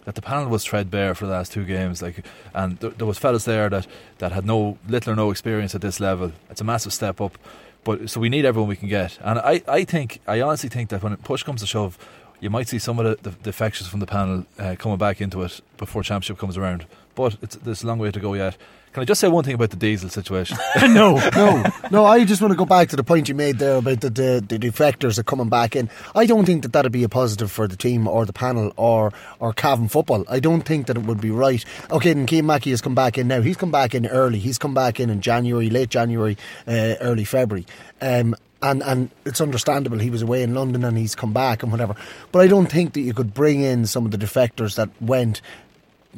that 0.04 0.14
the 0.14 0.22
panel 0.22 0.48
was 0.48 0.64
threadbare 0.64 1.14
for 1.14 1.26
the 1.26 1.32
last 1.32 1.52
two 1.52 1.64
games. 1.64 2.02
Like, 2.02 2.24
and 2.54 2.80
th- 2.80 2.94
there 2.96 3.06
was 3.06 3.18
fellas 3.18 3.44
there 3.44 3.68
that, 3.70 3.86
that 4.18 4.32
had 4.32 4.44
no 4.44 4.78
little 4.88 5.12
or 5.12 5.16
no 5.16 5.30
experience 5.30 5.74
at 5.74 5.80
this 5.80 6.00
level. 6.00 6.32
It's 6.50 6.60
a 6.60 6.64
massive 6.64 6.92
step 6.92 7.20
up, 7.20 7.38
but 7.84 8.10
so 8.10 8.20
we 8.20 8.28
need 8.28 8.44
everyone 8.44 8.68
we 8.68 8.76
can 8.76 8.88
get. 8.88 9.18
And 9.22 9.38
I, 9.38 9.62
I 9.68 9.84
think 9.84 10.20
I 10.26 10.40
honestly 10.40 10.68
think 10.68 10.90
that 10.90 11.02
when 11.02 11.16
push 11.18 11.42
comes 11.42 11.60
to 11.60 11.66
shove, 11.66 11.98
you 12.40 12.50
might 12.50 12.68
see 12.68 12.78
some 12.78 12.98
of 12.98 13.22
the, 13.22 13.30
the 13.30 13.36
defections 13.42 13.88
from 13.88 14.00
the 14.00 14.06
panel 14.06 14.44
uh, 14.58 14.74
coming 14.76 14.98
back 14.98 15.20
into 15.20 15.42
it 15.42 15.60
before 15.76 16.02
championship 16.02 16.38
comes 16.38 16.56
around. 16.56 16.86
But 17.14 17.40
there's 17.40 17.84
a 17.84 17.86
long 17.86 17.98
way 17.98 18.10
to 18.10 18.18
go 18.18 18.34
yet. 18.34 18.56
Can 18.92 19.00
I 19.00 19.04
just 19.06 19.22
say 19.22 19.28
one 19.28 19.42
thing 19.42 19.54
about 19.54 19.70
the 19.70 19.76
diesel 19.76 20.10
situation? 20.10 20.58
no, 20.82 21.16
no, 21.34 21.64
no. 21.90 22.04
I 22.12 22.24
just 22.24 22.42
want 22.42 22.52
to 22.52 22.58
go 22.58 22.66
back 22.66 22.90
to 22.90 22.96
the 22.96 23.02
point 23.02 23.26
you 23.26 23.34
made 23.34 23.58
there 23.58 23.76
about 23.76 24.02
the, 24.02 24.10
the, 24.10 24.44
the 24.46 24.58
defectors 24.58 25.18
are 25.18 25.22
coming 25.22 25.48
back 25.48 25.74
in. 25.74 25.88
I 26.14 26.26
don't 26.26 26.44
think 26.44 26.62
that 26.62 26.74
that'd 26.74 26.92
be 26.92 27.02
a 27.02 27.08
positive 27.08 27.50
for 27.50 27.66
the 27.66 27.76
team 27.76 28.06
or 28.06 28.26
the 28.26 28.34
panel 28.34 28.70
or 28.76 29.10
or 29.40 29.54
Cavan 29.54 29.88
football. 29.88 30.26
I 30.28 30.40
don't 30.40 30.60
think 30.60 30.88
that 30.88 30.98
it 30.98 31.04
would 31.04 31.22
be 31.22 31.30
right. 31.30 31.64
Okay, 31.90 32.10
and 32.10 32.28
Cian 32.28 32.44
Mackey 32.44 32.68
has 32.68 32.82
come 32.82 32.94
back 32.94 33.16
in 33.16 33.28
now. 33.28 33.40
He's 33.40 33.56
come 33.56 33.70
back 33.70 33.94
in 33.94 34.06
early. 34.06 34.38
He's 34.38 34.58
come 34.58 34.74
back 34.74 35.00
in 35.00 35.08
in 35.08 35.22
January, 35.22 35.70
late 35.70 35.88
January, 35.88 36.36
uh, 36.68 36.96
early 37.00 37.24
February. 37.24 37.66
Um, 38.02 38.36
and 38.60 38.82
and 38.82 39.10
it's 39.24 39.40
understandable 39.40 39.98
he 39.98 40.10
was 40.10 40.20
away 40.20 40.42
in 40.42 40.54
London 40.54 40.84
and 40.84 40.98
he's 40.98 41.14
come 41.14 41.32
back 41.32 41.62
and 41.62 41.72
whatever. 41.72 41.96
But 42.30 42.40
I 42.40 42.46
don't 42.46 42.70
think 42.70 42.92
that 42.92 43.00
you 43.00 43.14
could 43.14 43.32
bring 43.32 43.62
in 43.62 43.86
some 43.86 44.04
of 44.04 44.10
the 44.10 44.18
defectors 44.18 44.76
that 44.76 44.90
went 45.00 45.40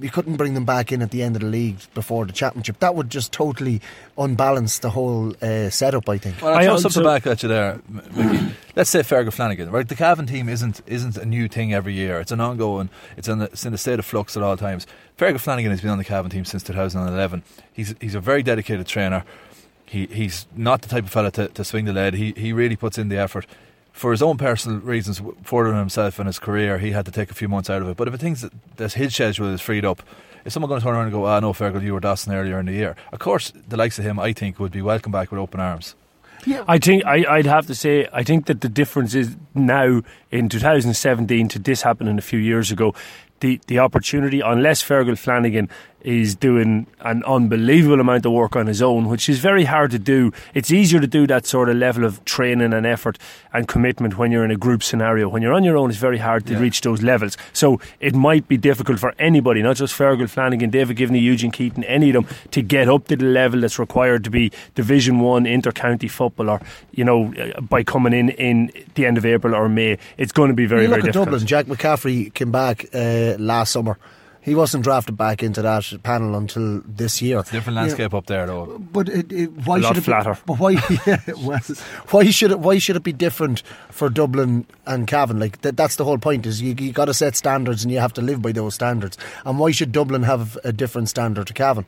you 0.00 0.10
couldn't 0.10 0.36
bring 0.36 0.54
them 0.54 0.64
back 0.64 0.90
in 0.92 1.02
at 1.02 1.10
the 1.10 1.22
end 1.22 1.36
of 1.36 1.42
the 1.42 1.48
league 1.48 1.78
before 1.94 2.24
the 2.24 2.32
championship. 2.32 2.78
That 2.80 2.94
would 2.94 3.10
just 3.10 3.32
totally 3.32 3.80
unbalance 4.18 4.78
the 4.78 4.90
whole 4.90 5.34
uh, 5.42 5.70
setup. 5.70 6.08
I 6.08 6.18
think. 6.18 6.40
Well, 6.42 6.54
I'll 6.54 6.64
throw 6.64 6.76
something 6.78 7.04
back 7.04 7.26
at 7.26 7.42
you 7.42 7.48
there, 7.48 7.80
Mickey. 7.88 8.54
Let's 8.76 8.90
say 8.90 9.00
Fergal 9.00 9.32
Flanagan, 9.32 9.70
right? 9.70 9.86
The 9.86 9.94
Cavan 9.94 10.26
team 10.26 10.48
isn't 10.48 10.82
isn't 10.86 11.16
a 11.16 11.24
new 11.24 11.48
thing 11.48 11.72
every 11.72 11.94
year. 11.94 12.18
It's 12.20 12.32
an 12.32 12.40
ongoing. 12.40 12.90
It's 13.16 13.28
in, 13.28 13.40
a, 13.40 13.44
it's 13.44 13.64
in 13.64 13.72
a 13.72 13.78
state 13.78 13.98
of 13.98 14.04
flux 14.04 14.36
at 14.36 14.42
all 14.42 14.56
times. 14.56 14.86
Fergal 15.16 15.40
Flanagan 15.40 15.70
has 15.70 15.80
been 15.80 15.90
on 15.90 15.98
the 15.98 16.04
Cavan 16.04 16.30
team 16.30 16.44
since 16.44 16.62
2011. 16.64 17.42
He's 17.72 17.94
he's 18.00 18.14
a 18.14 18.20
very 18.20 18.42
dedicated 18.42 18.86
trainer. 18.86 19.24
He 19.86 20.06
he's 20.06 20.46
not 20.56 20.82
the 20.82 20.88
type 20.88 21.04
of 21.04 21.10
fella 21.10 21.30
to, 21.32 21.48
to 21.48 21.64
swing 21.64 21.84
the 21.84 21.92
lead. 21.92 22.14
He 22.14 22.32
he 22.36 22.52
really 22.52 22.76
puts 22.76 22.98
in 22.98 23.08
the 23.10 23.18
effort 23.18 23.46
for 23.94 24.10
his 24.10 24.20
own 24.20 24.36
personal 24.36 24.80
reasons, 24.80 25.22
furthering 25.44 25.78
himself 25.78 26.18
and 26.18 26.26
his 26.26 26.40
career, 26.40 26.78
he 26.78 26.90
had 26.90 27.06
to 27.06 27.12
take 27.12 27.30
a 27.30 27.34
few 27.34 27.48
months 27.48 27.70
out 27.70 27.80
of 27.80 27.88
it. 27.88 27.96
But 27.96 28.08
if 28.08 28.14
it 28.14 28.20
thinks 28.20 28.40
that, 28.42 28.52
that 28.76 28.92
his 28.94 29.14
schedule 29.14 29.54
is 29.54 29.60
freed 29.60 29.84
up, 29.84 30.02
is 30.44 30.52
someone 30.52 30.68
going 30.68 30.80
to 30.80 30.84
turn 30.84 30.96
around 30.96 31.04
and 31.04 31.12
go, 31.12 31.24
ah, 31.26 31.38
no, 31.38 31.52
Fergal, 31.52 31.80
you 31.80 31.94
were 31.94 32.00
Dawson 32.00 32.34
earlier 32.34 32.58
in 32.58 32.66
the 32.66 32.72
year? 32.72 32.96
Of 33.12 33.20
course, 33.20 33.52
the 33.68 33.76
likes 33.76 33.96
of 34.00 34.04
him, 34.04 34.18
I 34.18 34.32
think, 34.32 34.58
would 34.58 34.72
be 34.72 34.82
welcome 34.82 35.12
back 35.12 35.30
with 35.30 35.38
open 35.38 35.60
arms. 35.60 35.94
Yeah. 36.44 36.64
I 36.66 36.78
think 36.78 37.04
I, 37.04 37.36
would 37.36 37.46
have 37.46 37.68
to 37.68 37.74
say 37.74 38.08
I 38.12 38.24
think 38.24 38.46
that 38.46 38.62
the 38.62 38.68
difference 38.68 39.14
is 39.14 39.36
now 39.54 40.02
in 40.32 40.48
2017 40.48 41.48
to 41.48 41.58
this 41.60 41.82
happening 41.82 42.18
a 42.18 42.22
few 42.22 42.40
years 42.40 42.72
ago. 42.72 42.94
The 43.44 43.60
the 43.66 43.78
opportunity, 43.78 44.40
unless 44.40 44.82
Fergal 44.82 45.18
Flanagan 45.18 45.68
is 46.04 46.34
doing 46.34 46.86
an 47.00 47.24
unbelievable 47.24 47.98
amount 47.98 48.26
of 48.26 48.32
work 48.32 48.54
on 48.56 48.66
his 48.66 48.82
own, 48.82 49.08
which 49.08 49.26
is 49.26 49.38
very 49.38 49.64
hard 49.64 49.90
to 49.90 49.98
do. 49.98 50.30
It's 50.52 50.70
easier 50.70 51.00
to 51.00 51.06
do 51.06 51.26
that 51.28 51.46
sort 51.46 51.70
of 51.70 51.76
level 51.76 52.04
of 52.04 52.22
training 52.26 52.74
and 52.74 52.84
effort 52.84 53.18
and 53.54 53.66
commitment 53.66 54.18
when 54.18 54.30
you're 54.30 54.44
in 54.44 54.50
a 54.50 54.56
group 54.56 54.82
scenario. 54.82 55.30
When 55.30 55.40
you're 55.40 55.54
on 55.54 55.64
your 55.64 55.78
own, 55.78 55.88
it's 55.88 55.98
very 55.98 56.18
hard 56.18 56.46
to 56.46 56.52
yeah. 56.52 56.58
reach 56.60 56.82
those 56.82 57.02
levels. 57.02 57.38
So 57.54 57.80
it 58.00 58.14
might 58.14 58.46
be 58.48 58.58
difficult 58.58 58.98
for 59.00 59.14
anybody, 59.18 59.62
not 59.62 59.76
just 59.76 59.96
Fergal 59.96 60.28
Flanagan, 60.28 60.68
David 60.68 60.98
Givney, 60.98 61.22
Eugene 61.22 61.50
Keating, 61.50 61.84
any 61.84 62.10
of 62.10 62.14
them, 62.14 62.36
to 62.50 62.60
get 62.60 62.86
up 62.88 63.08
to 63.08 63.16
the 63.16 63.24
level 63.24 63.60
that's 63.60 63.78
required 63.78 64.24
to 64.24 64.30
be 64.30 64.52
Division 64.74 65.20
One 65.20 65.46
inter-county 65.46 66.08
football, 66.08 66.50
or 66.50 66.60
you 66.92 67.04
know, 67.04 67.32
by 67.62 67.82
coming 67.82 68.12
in 68.12 68.28
in 68.28 68.70
the 68.94 69.06
end 69.06 69.16
of 69.16 69.24
April 69.24 69.54
or 69.54 69.70
May. 69.70 69.96
It's 70.18 70.32
going 70.32 70.48
to 70.48 70.54
be 70.54 70.66
very, 70.66 70.82
you 70.82 70.88
very 70.88 71.00
look 71.00 71.12
difficult. 71.12 71.28
At 71.28 71.30
Dublin, 71.30 71.46
Jack 71.46 71.66
McCaffrey 71.66 72.34
came 72.34 72.52
back 72.52 72.84
uh, 72.92 73.34
last 73.41 73.73
summer 73.73 73.99
He 74.41 74.55
wasn't 74.55 74.85
drafted 74.85 75.17
back 75.17 75.43
into 75.43 75.62
that 75.62 75.91
panel 76.03 76.35
until 76.37 76.83
this 76.87 77.23
year. 77.23 77.43
Different 77.50 77.76
landscape 77.76 78.12
up 78.12 78.26
there, 78.26 78.47
though. 78.47 78.76
But 78.79 79.09
it, 79.09 79.33
it, 79.33 79.50
why 79.67 79.79
A 79.79 79.81
lot 79.81 79.88
should 79.95 80.03
it 80.03 80.05
flatter. 80.05 80.35
Be, 80.35 80.41
but 80.45 80.59
why? 80.59 80.73
Yeah, 81.07 81.21
well, 81.41 81.61
why 82.11 82.31
should 82.31 82.50
it? 82.50 82.61
Why 82.61 82.76
should 82.79 82.97
it 82.97 83.03
be 83.03 83.12
different 83.14 83.62
for 83.91 84.11
Dublin 84.11 84.67
and 84.85 85.07
Cavan? 85.07 85.41
Like 85.41 85.62
that, 85.62 85.79
that's 85.79 85.97
the 85.97 86.05
whole 86.05 86.19
point. 86.19 86.45
Is 86.45 86.61
you, 86.61 86.75
you 86.79 86.93
got 86.93 87.07
to 87.07 87.14
set 87.14 87.37
standards 87.37 87.85
and 87.85 87.91
you 87.93 88.00
have 88.00 88.12
to 88.14 88.21
live 88.23 88.43
by 88.43 88.53
those 88.53 88.75
standards. 88.75 89.17
And 89.47 89.59
why 89.59 89.71
should 89.73 89.93
Dublin 89.93 90.25
have 90.25 90.59
a 90.62 90.73
different 90.73 91.09
standard 91.09 91.47
to 91.47 91.55
Cavan? 91.55 91.87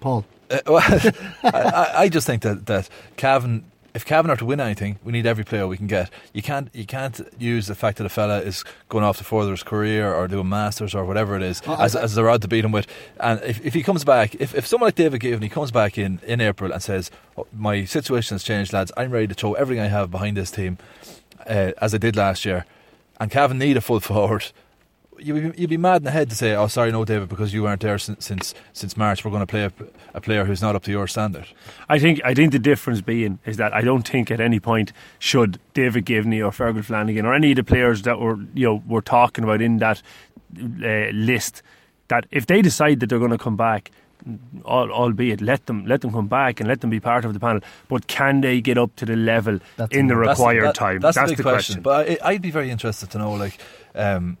Paul. 0.00 0.24
Uh, 0.50 0.58
well, 0.66 0.82
I, 1.42 1.50
I- 1.52 1.92
I 2.04 2.08
just 2.08 2.26
think 2.26 2.40
that 2.42 2.64
that 2.66 2.88
Cavan, 3.18 3.64
if 3.94 4.06
Cavan 4.06 4.30
are 4.30 4.36
to 4.36 4.44
win 4.44 4.60
anything, 4.60 4.98
we 5.04 5.12
need 5.12 5.26
every 5.26 5.44
player 5.44 5.66
we 5.66 5.76
can 5.76 5.86
get. 5.86 6.10
You 6.32 6.42
can't 6.42 6.68
you 6.72 6.86
can't 6.86 7.20
use 7.38 7.66
the 7.66 7.74
fact 7.74 7.98
that 7.98 8.06
a 8.06 8.08
fella 8.08 8.40
is 8.40 8.64
going 8.88 9.04
off 9.04 9.18
to 9.18 9.24
further 9.24 9.50
his 9.50 9.62
career 9.62 10.12
or 10.12 10.26
doing 10.28 10.48
masters 10.48 10.94
or 10.94 11.04
whatever 11.04 11.36
it 11.36 11.42
is 11.42 11.60
as, 11.66 11.94
as 11.94 12.14
the 12.14 12.24
rod 12.24 12.42
to 12.42 12.48
beat 12.48 12.64
him 12.64 12.72
with. 12.72 12.86
And 13.20 13.40
if, 13.42 13.64
if 13.64 13.74
he 13.74 13.82
comes 13.82 14.04
back, 14.04 14.34
if, 14.36 14.54
if 14.54 14.66
someone 14.66 14.88
like 14.88 14.94
David 14.94 15.20
Givney 15.20 15.50
comes 15.50 15.70
back 15.70 15.98
in 15.98 16.20
in 16.26 16.40
April 16.40 16.72
and 16.72 16.82
says, 16.82 17.10
oh, 17.36 17.46
"My 17.52 17.84
situation 17.84 18.34
has 18.34 18.42
changed, 18.42 18.72
lads. 18.72 18.92
I'm 18.96 19.10
ready 19.10 19.26
to 19.28 19.34
throw 19.34 19.52
everything 19.54 19.82
I 19.82 19.88
have 19.88 20.10
behind 20.10 20.36
this 20.36 20.50
team, 20.50 20.78
uh, 21.46 21.72
as 21.80 21.94
I 21.94 21.98
did 21.98 22.16
last 22.16 22.44
year," 22.44 22.64
and 23.20 23.30
Cavan 23.30 23.58
need 23.58 23.76
a 23.76 23.82
full 23.82 24.00
forward. 24.12 24.52
You'd 25.24 25.52
be, 25.54 25.60
you'd 25.60 25.70
be 25.70 25.76
mad 25.76 25.96
in 25.98 26.04
the 26.04 26.10
head 26.10 26.30
to 26.30 26.36
say, 26.36 26.54
"Oh, 26.54 26.66
sorry, 26.66 26.90
no, 26.92 27.04
David, 27.04 27.28
because 27.28 27.54
you 27.54 27.62
weren't 27.62 27.80
there 27.80 27.98
since 27.98 28.24
since, 28.24 28.54
since 28.72 28.96
March. 28.96 29.24
We're 29.24 29.30
going 29.30 29.40
to 29.42 29.46
play 29.46 29.64
a, 29.64 29.72
a 30.14 30.20
player 30.20 30.44
who's 30.44 30.60
not 30.60 30.74
up 30.76 30.82
to 30.84 30.90
your 30.90 31.06
standard." 31.06 31.46
I 31.88 31.98
think 31.98 32.20
I 32.24 32.34
think 32.34 32.52
the 32.52 32.58
difference 32.58 33.00
being 33.00 33.38
is 33.46 33.56
that 33.56 33.72
I 33.72 33.82
don't 33.82 34.06
think 34.06 34.30
at 34.30 34.40
any 34.40 34.60
point 34.60 34.92
should 35.18 35.58
David 35.74 36.04
Givney 36.06 36.40
or 36.44 36.50
Fergal 36.50 36.84
Flanagan 36.84 37.24
or 37.26 37.34
any 37.34 37.50
of 37.52 37.56
the 37.56 37.64
players 37.64 38.02
that 38.02 38.18
were 38.18 38.36
you 38.54 38.66
know 38.66 38.82
we're 38.86 39.00
talking 39.00 39.44
about 39.44 39.62
in 39.62 39.78
that 39.78 40.02
uh, 40.60 41.10
list 41.12 41.62
that 42.08 42.26
if 42.30 42.46
they 42.46 42.60
decide 42.62 43.00
that 43.00 43.06
they're 43.08 43.18
going 43.18 43.30
to 43.30 43.38
come 43.38 43.56
back, 43.56 43.90
al- 44.66 44.90
albeit 44.90 45.40
let 45.40 45.66
them 45.66 45.86
let 45.86 46.00
them 46.02 46.10
come 46.12 46.26
back 46.28 46.60
and 46.60 46.68
let 46.68 46.80
them 46.80 46.90
be 46.90 47.00
part 47.00 47.24
of 47.24 47.32
the 47.32 47.40
panel, 47.40 47.60
but 47.88 48.06
can 48.06 48.40
they 48.40 48.60
get 48.60 48.76
up 48.76 48.94
to 48.96 49.06
the 49.06 49.16
level 49.16 49.58
That's 49.76 49.94
in 49.96 50.08
the 50.08 50.14
the- 50.14 50.20
That's- 50.20 50.38
required 50.38 50.64
that- 50.66 50.74
time? 50.74 51.00
That's, 51.00 51.16
the 51.16 51.26
big 51.26 51.36
the 51.38 51.42
question. 51.42 51.80
But 51.82 52.08
I, 52.10 52.18
I'd 52.32 52.42
be 52.42 52.50
very 52.50 52.70
interested 52.70 53.10
to 53.12 53.18
know, 53.18 53.32
like, 53.32 53.58
um, 53.94 54.36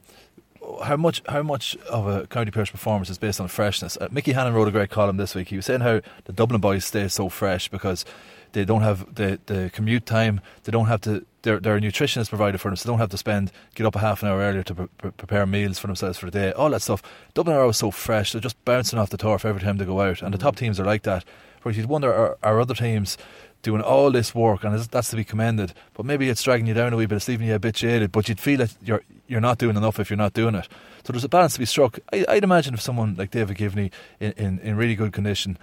how 0.82 0.96
much 0.96 1.22
how 1.28 1.42
much 1.42 1.76
of 1.88 2.06
a 2.06 2.26
County 2.26 2.50
Player's 2.50 2.70
performance 2.70 3.10
is 3.10 3.18
based 3.18 3.40
on 3.40 3.48
freshness. 3.48 3.96
Uh, 4.00 4.08
Mickey 4.10 4.32
Hannon 4.32 4.54
wrote 4.54 4.68
a 4.68 4.72
great 4.72 4.90
column 4.90 5.16
this 5.16 5.34
week. 5.34 5.48
He 5.48 5.56
was 5.56 5.66
saying 5.66 5.80
how 5.80 6.00
the 6.24 6.32
Dublin 6.32 6.60
boys 6.60 6.84
stay 6.84 7.08
so 7.08 7.28
fresh 7.28 7.68
because 7.68 8.04
they 8.52 8.64
don't 8.64 8.82
have 8.82 9.14
the, 9.14 9.40
the 9.46 9.70
commute 9.72 10.06
time. 10.06 10.40
They 10.64 10.72
don't 10.72 10.86
have 10.86 11.00
to. 11.02 11.26
Their 11.42 11.58
their 11.58 11.80
nutrition 11.80 12.22
is 12.22 12.28
provided 12.28 12.60
for 12.60 12.68
them, 12.68 12.76
so 12.76 12.86
they 12.86 12.92
don't 12.92 13.00
have 13.00 13.10
to 13.10 13.18
spend 13.18 13.50
get 13.74 13.86
up 13.86 13.96
a 13.96 13.98
half 13.98 14.22
an 14.22 14.28
hour 14.28 14.40
earlier 14.40 14.62
to 14.62 14.74
pre- 14.74 15.10
prepare 15.10 15.46
meals 15.46 15.78
for 15.78 15.88
themselves 15.88 16.18
for 16.18 16.26
the 16.26 16.32
day. 16.32 16.52
All 16.52 16.70
that 16.70 16.82
stuff. 16.82 17.02
Dublin 17.34 17.56
are 17.56 17.62
always 17.62 17.78
so 17.78 17.90
fresh. 17.90 18.32
They're 18.32 18.40
just 18.40 18.62
bouncing 18.64 18.98
off 18.98 19.10
the 19.10 19.16
turf 19.16 19.44
every 19.44 19.60
time 19.60 19.78
they 19.78 19.84
go 19.84 20.00
out, 20.00 20.22
and 20.22 20.32
the 20.32 20.38
top 20.38 20.56
teams 20.56 20.78
are 20.78 20.84
like 20.84 21.02
that. 21.02 21.24
Whereas 21.62 21.76
you'd 21.76 21.86
wonder, 21.86 22.12
are, 22.12 22.38
are 22.42 22.60
other 22.60 22.74
teams 22.74 23.16
doing 23.62 23.80
all 23.80 24.10
this 24.10 24.34
work, 24.34 24.64
and 24.64 24.76
that's 24.78 25.10
to 25.10 25.16
be 25.16 25.24
commended. 25.24 25.72
But 25.94 26.04
maybe 26.04 26.28
it's 26.28 26.42
dragging 26.42 26.66
you 26.66 26.74
down 26.74 26.92
a 26.92 26.96
wee 26.96 27.06
bit, 27.06 27.16
it's 27.16 27.28
leaving 27.28 27.46
you 27.46 27.54
a 27.54 27.58
bit 27.58 27.76
jaded. 27.76 28.12
But 28.12 28.28
you'd 28.28 28.40
feel 28.40 28.58
that 28.58 28.74
you're 28.82 29.02
you're 29.28 29.40
not 29.40 29.58
doing 29.58 29.76
enough 29.76 29.98
if 29.98 30.10
you're 30.10 30.16
not 30.16 30.34
doing 30.34 30.54
it. 30.54 30.68
So 31.04 31.12
there's 31.12 31.24
a 31.24 31.28
balance 31.28 31.54
to 31.54 31.58
be 31.58 31.64
struck. 31.66 31.98
I, 32.12 32.24
I'd 32.28 32.44
imagine 32.44 32.74
if 32.74 32.80
someone 32.80 33.14
like 33.16 33.30
David 33.30 33.56
Givney, 33.56 33.90
in, 34.20 34.32
in, 34.32 34.58
in 34.58 34.76
really 34.76 34.94
good 34.94 35.12
condition, 35.12 35.58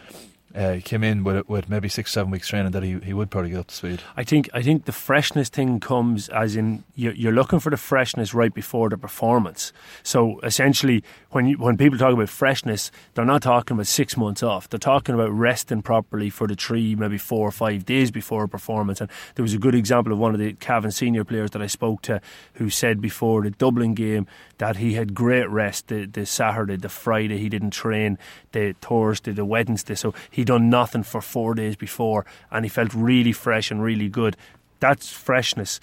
uh, 0.55 0.77
came 0.83 1.03
in 1.03 1.23
with 1.23 1.47
with 1.47 1.69
maybe 1.69 1.89
six 1.89 2.11
seven 2.11 2.31
weeks 2.31 2.47
training, 2.47 2.71
that 2.71 2.83
he, 2.83 2.99
he 2.99 3.13
would 3.13 3.29
probably 3.29 3.51
get 3.51 3.59
up 3.59 3.67
to 3.67 3.75
speed. 3.75 4.01
I 4.17 4.23
think 4.23 4.49
I 4.53 4.61
think 4.61 4.85
the 4.85 4.91
freshness 4.91 5.49
thing 5.49 5.79
comes 5.79 6.29
as 6.29 6.55
in 6.55 6.83
you're, 6.95 7.13
you're 7.13 7.33
looking 7.33 7.59
for 7.59 7.69
the 7.69 7.77
freshness 7.77 8.33
right 8.33 8.53
before 8.53 8.89
the 8.89 8.97
performance. 8.97 9.71
So 10.03 10.39
essentially, 10.41 11.03
when 11.31 11.45
you, 11.45 11.57
when 11.57 11.77
people 11.77 11.97
talk 11.97 12.13
about 12.13 12.29
freshness, 12.29 12.91
they're 13.13 13.25
not 13.25 13.41
talking 13.41 13.75
about 13.75 13.87
six 13.87 14.17
months 14.17 14.43
off. 14.43 14.69
They're 14.69 14.79
talking 14.79 15.15
about 15.15 15.31
resting 15.31 15.81
properly 15.81 16.29
for 16.29 16.47
the 16.47 16.55
three, 16.55 16.95
maybe 16.95 17.17
four 17.17 17.47
or 17.47 17.51
five 17.51 17.85
days 17.85 18.11
before 18.11 18.43
a 18.43 18.49
performance. 18.49 19.01
And 19.01 19.09
there 19.35 19.43
was 19.43 19.53
a 19.53 19.59
good 19.59 19.75
example 19.75 20.13
of 20.13 20.19
one 20.19 20.33
of 20.33 20.39
the 20.39 20.53
Cavan 20.53 20.91
senior 20.91 21.23
players 21.23 21.51
that 21.51 21.61
I 21.61 21.67
spoke 21.67 22.01
to 22.03 22.21
who 22.53 22.69
said 22.69 23.01
before 23.01 23.43
the 23.43 23.51
Dublin 23.51 23.93
game 23.93 24.27
that 24.57 24.77
he 24.77 24.93
had 24.93 25.13
great 25.13 25.49
rest 25.49 25.87
the, 25.87 26.05
the 26.05 26.25
Saturday, 26.25 26.75
the 26.75 26.89
Friday 26.89 27.37
he 27.37 27.49
didn't 27.49 27.71
train, 27.71 28.17
the 28.51 28.75
Thursday, 28.81 29.31
the 29.31 29.45
Wednesday. 29.45 29.95
So 29.95 30.13
he 30.29 30.38
done 30.43 30.69
nothing 30.69 31.03
for 31.03 31.21
four 31.21 31.53
days 31.53 31.75
before, 31.75 32.25
and 32.51 32.65
he 32.65 32.69
felt 32.69 32.93
really 32.93 33.31
fresh 33.31 33.71
and 33.71 33.83
really 33.83 34.09
good. 34.09 34.37
That's 34.79 35.09
freshness. 35.11 35.79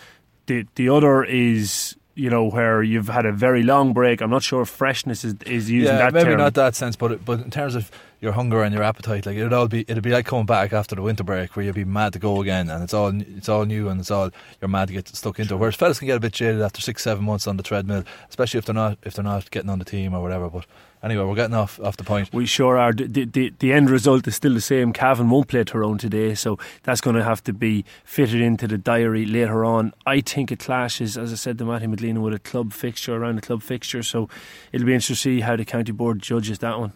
The 0.47 0.67
the 0.75 0.89
other 0.89 1.25
is 1.25 1.97
you 2.15 2.31
know 2.31 2.49
where 2.49 2.83
you've 2.83 3.09
had 3.09 3.27
a 3.27 3.33
very 3.33 3.63
long 3.63 3.93
break. 3.93 4.21
I'm 4.21 4.31
not 4.31 4.43
sure 4.43 4.63
if 4.63 4.69
freshness 4.69 5.25
is, 5.25 5.35
is 5.45 5.71
using 5.71 5.95
yeah, 5.95 5.99
that 5.99 6.15
maybe 6.15 6.31
term. 6.31 6.39
not 6.39 6.55
that 6.55 6.75
sense, 6.75 6.97
but 6.97 7.25
but 7.25 7.41
in 7.41 7.51
terms 7.51 7.75
of 7.75 7.91
your 8.21 8.33
hunger 8.33 8.63
and 8.63 8.75
your 8.75 8.83
appetite, 8.83 9.27
like 9.27 9.37
it'd 9.37 9.53
all 9.53 9.69
be 9.69 9.81
it'd 9.89 10.03
be 10.03 10.11
like 10.11 10.27
coming 10.27 10.47
back 10.47 10.73
after 10.73 10.95
the 10.95 11.03
winter 11.03 11.25
break 11.25 11.55
where 11.55 11.65
you'd 11.65 11.75
be 11.75 11.85
mad 11.85 12.13
to 12.15 12.19
go 12.19 12.41
again, 12.41 12.71
and 12.71 12.83
it's 12.83 12.95
all 12.95 13.13
it's 13.21 13.49
all 13.49 13.65
new 13.65 13.89
and 13.89 14.01
it's 14.01 14.11
all 14.11 14.31
you're 14.61 14.69
mad 14.69 14.89
to 14.89 14.95
get 14.95 15.09
stuck 15.09 15.39
into. 15.39 15.57
Whereas 15.57 15.75
fellas 15.75 15.99
can 15.99 16.07
get 16.07 16.17
a 16.17 16.21
bit 16.21 16.33
jaded 16.33 16.63
after 16.63 16.81
six 16.81 17.03
seven 17.03 17.25
months 17.25 17.47
on 17.47 17.57
the 17.57 17.63
treadmill, 17.63 18.05
especially 18.29 18.59
if 18.59 18.65
they're 18.65 18.75
not 18.75 18.99
if 19.03 19.15
they're 19.15 19.25
not 19.25 19.51
getting 19.51 19.71
on 19.71 19.79
the 19.79 19.85
team 19.85 20.15
or 20.15 20.23
whatever. 20.23 20.49
But 20.49 20.67
anyway, 21.03 21.25
we're 21.25 21.35
getting 21.35 21.55
off 21.55 21.79
off 21.81 21.97
the 21.97 22.05
point. 22.05 22.33
We 22.33 22.47
sure 22.47 22.79
are. 22.79 22.93
The, 22.93 23.25
the, 23.25 23.53
the 23.59 23.73
end 23.73 23.91
result 23.91 24.27
is 24.27 24.37
still 24.37 24.55
the 24.55 24.61
same. 24.61 24.93
Cavan 24.93 25.31
won't 25.31 25.49
play 25.49 25.65
Tyrone 25.65 25.99
today, 25.99 26.35
so 26.35 26.59
that's 26.83 27.01
going 27.01 27.17
to 27.17 27.25
have 27.25 27.45
to 27.45 27.53
be 27.53 27.85
fitted 28.05 28.41
into 28.41 28.67
the 28.67 28.79
diary 28.79 29.27
later 29.27 29.65
on. 29.65 29.93
I 30.07 30.21
think 30.21 30.51
it 30.51 30.59
clashes, 30.59 31.17
as 31.17 31.33
I 31.33 31.37
said 31.37 31.59
to 31.59 31.65
Matty 31.65 31.87
McGleenan, 31.87 32.23
with 32.23 32.35
a 32.35 32.39
club 32.39 32.73
fixture 32.73 33.15
around 33.15 33.39
a 33.39 33.43
club 33.43 33.63
fixture, 33.63 34.03
so 34.03 34.29
it'll 34.73 34.87
be 34.87 34.95
interesting 34.95 35.15
to 35.15 35.21
see 35.21 35.41
how 35.41 35.57
the 35.57 35.65
county 35.65 35.93
board 35.93 36.21
judges 36.21 36.59
that 36.61 36.79
one. 36.79 36.93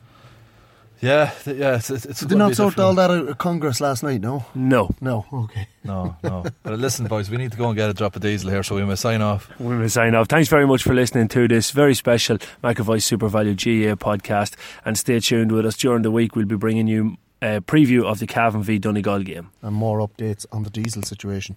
Yeah, 1.01 1.31
th- 1.45 1.57
yeah, 1.57 1.77
it's 1.77 1.91
it's, 1.91 2.05
it's 2.05 2.21
Did 2.21 2.29
they 2.29 2.33
gonna 2.35 2.45
not 2.45 2.49
be 2.51 2.55
sort 2.57 2.79
all 2.79 2.95
that 2.95 3.11
out 3.11 3.29
at 3.29 3.39
Congress 3.39 3.81
last 3.81 4.03
night? 4.03 4.21
No, 4.21 4.45
No, 4.55 4.91
no. 5.01 5.25
Okay. 5.33 5.67
No, 5.83 6.17
no. 6.23 6.45
But 6.63 6.79
listen, 6.79 7.07
boys, 7.07 7.31
we 7.31 7.39
need 7.39 7.53
to 7.53 7.57
go 7.57 7.69
and 7.69 7.77
get 7.77 7.89
a 7.89 7.95
drop 7.95 8.17
of 8.17 8.23
diesel 8.23 8.51
here, 8.51 8.63
so 8.63 8.77
we 8.77 8.85
must 8.85 9.01
sign 9.01 9.23
off. 9.23 9.49
we 9.59 9.77
will 9.79 9.89
sign 9.89 10.15
off. 10.15 10.29
Thanks 10.29 10.49
very 10.49 10.67
much 10.67 10.83
for 10.83 10.95
listening 10.95 11.29
to 11.29 11.49
this 11.49 11.71
very 11.71 11.95
special 11.95 12.37
McAvoy 12.63 12.99
SuperValu 13.01 13.57
GA 13.57 13.95
podcast, 13.97 14.57
and 14.85 14.99
stay 14.99 15.21
tuned 15.21 15.53
with 15.53 15.65
us 15.65 15.77
during 15.77 16.03
the 16.03 16.11
week. 16.11 16.37
We'll 16.37 16.47
be 16.47 16.57
bringing 16.57 16.87
you 16.87 17.17
a 17.41 17.61
preview 17.63 18.05
of 18.05 18.19
the 18.19 18.27
Cavan 18.27 18.63
v 18.63 18.79
Donegal 18.79 19.21
game. 19.25 19.51
And 19.63 19.75
more 19.75 20.07
updates 20.07 20.45
on 20.53 20.65
the 20.65 20.71
diesel 20.71 21.03
situation. 21.03 21.57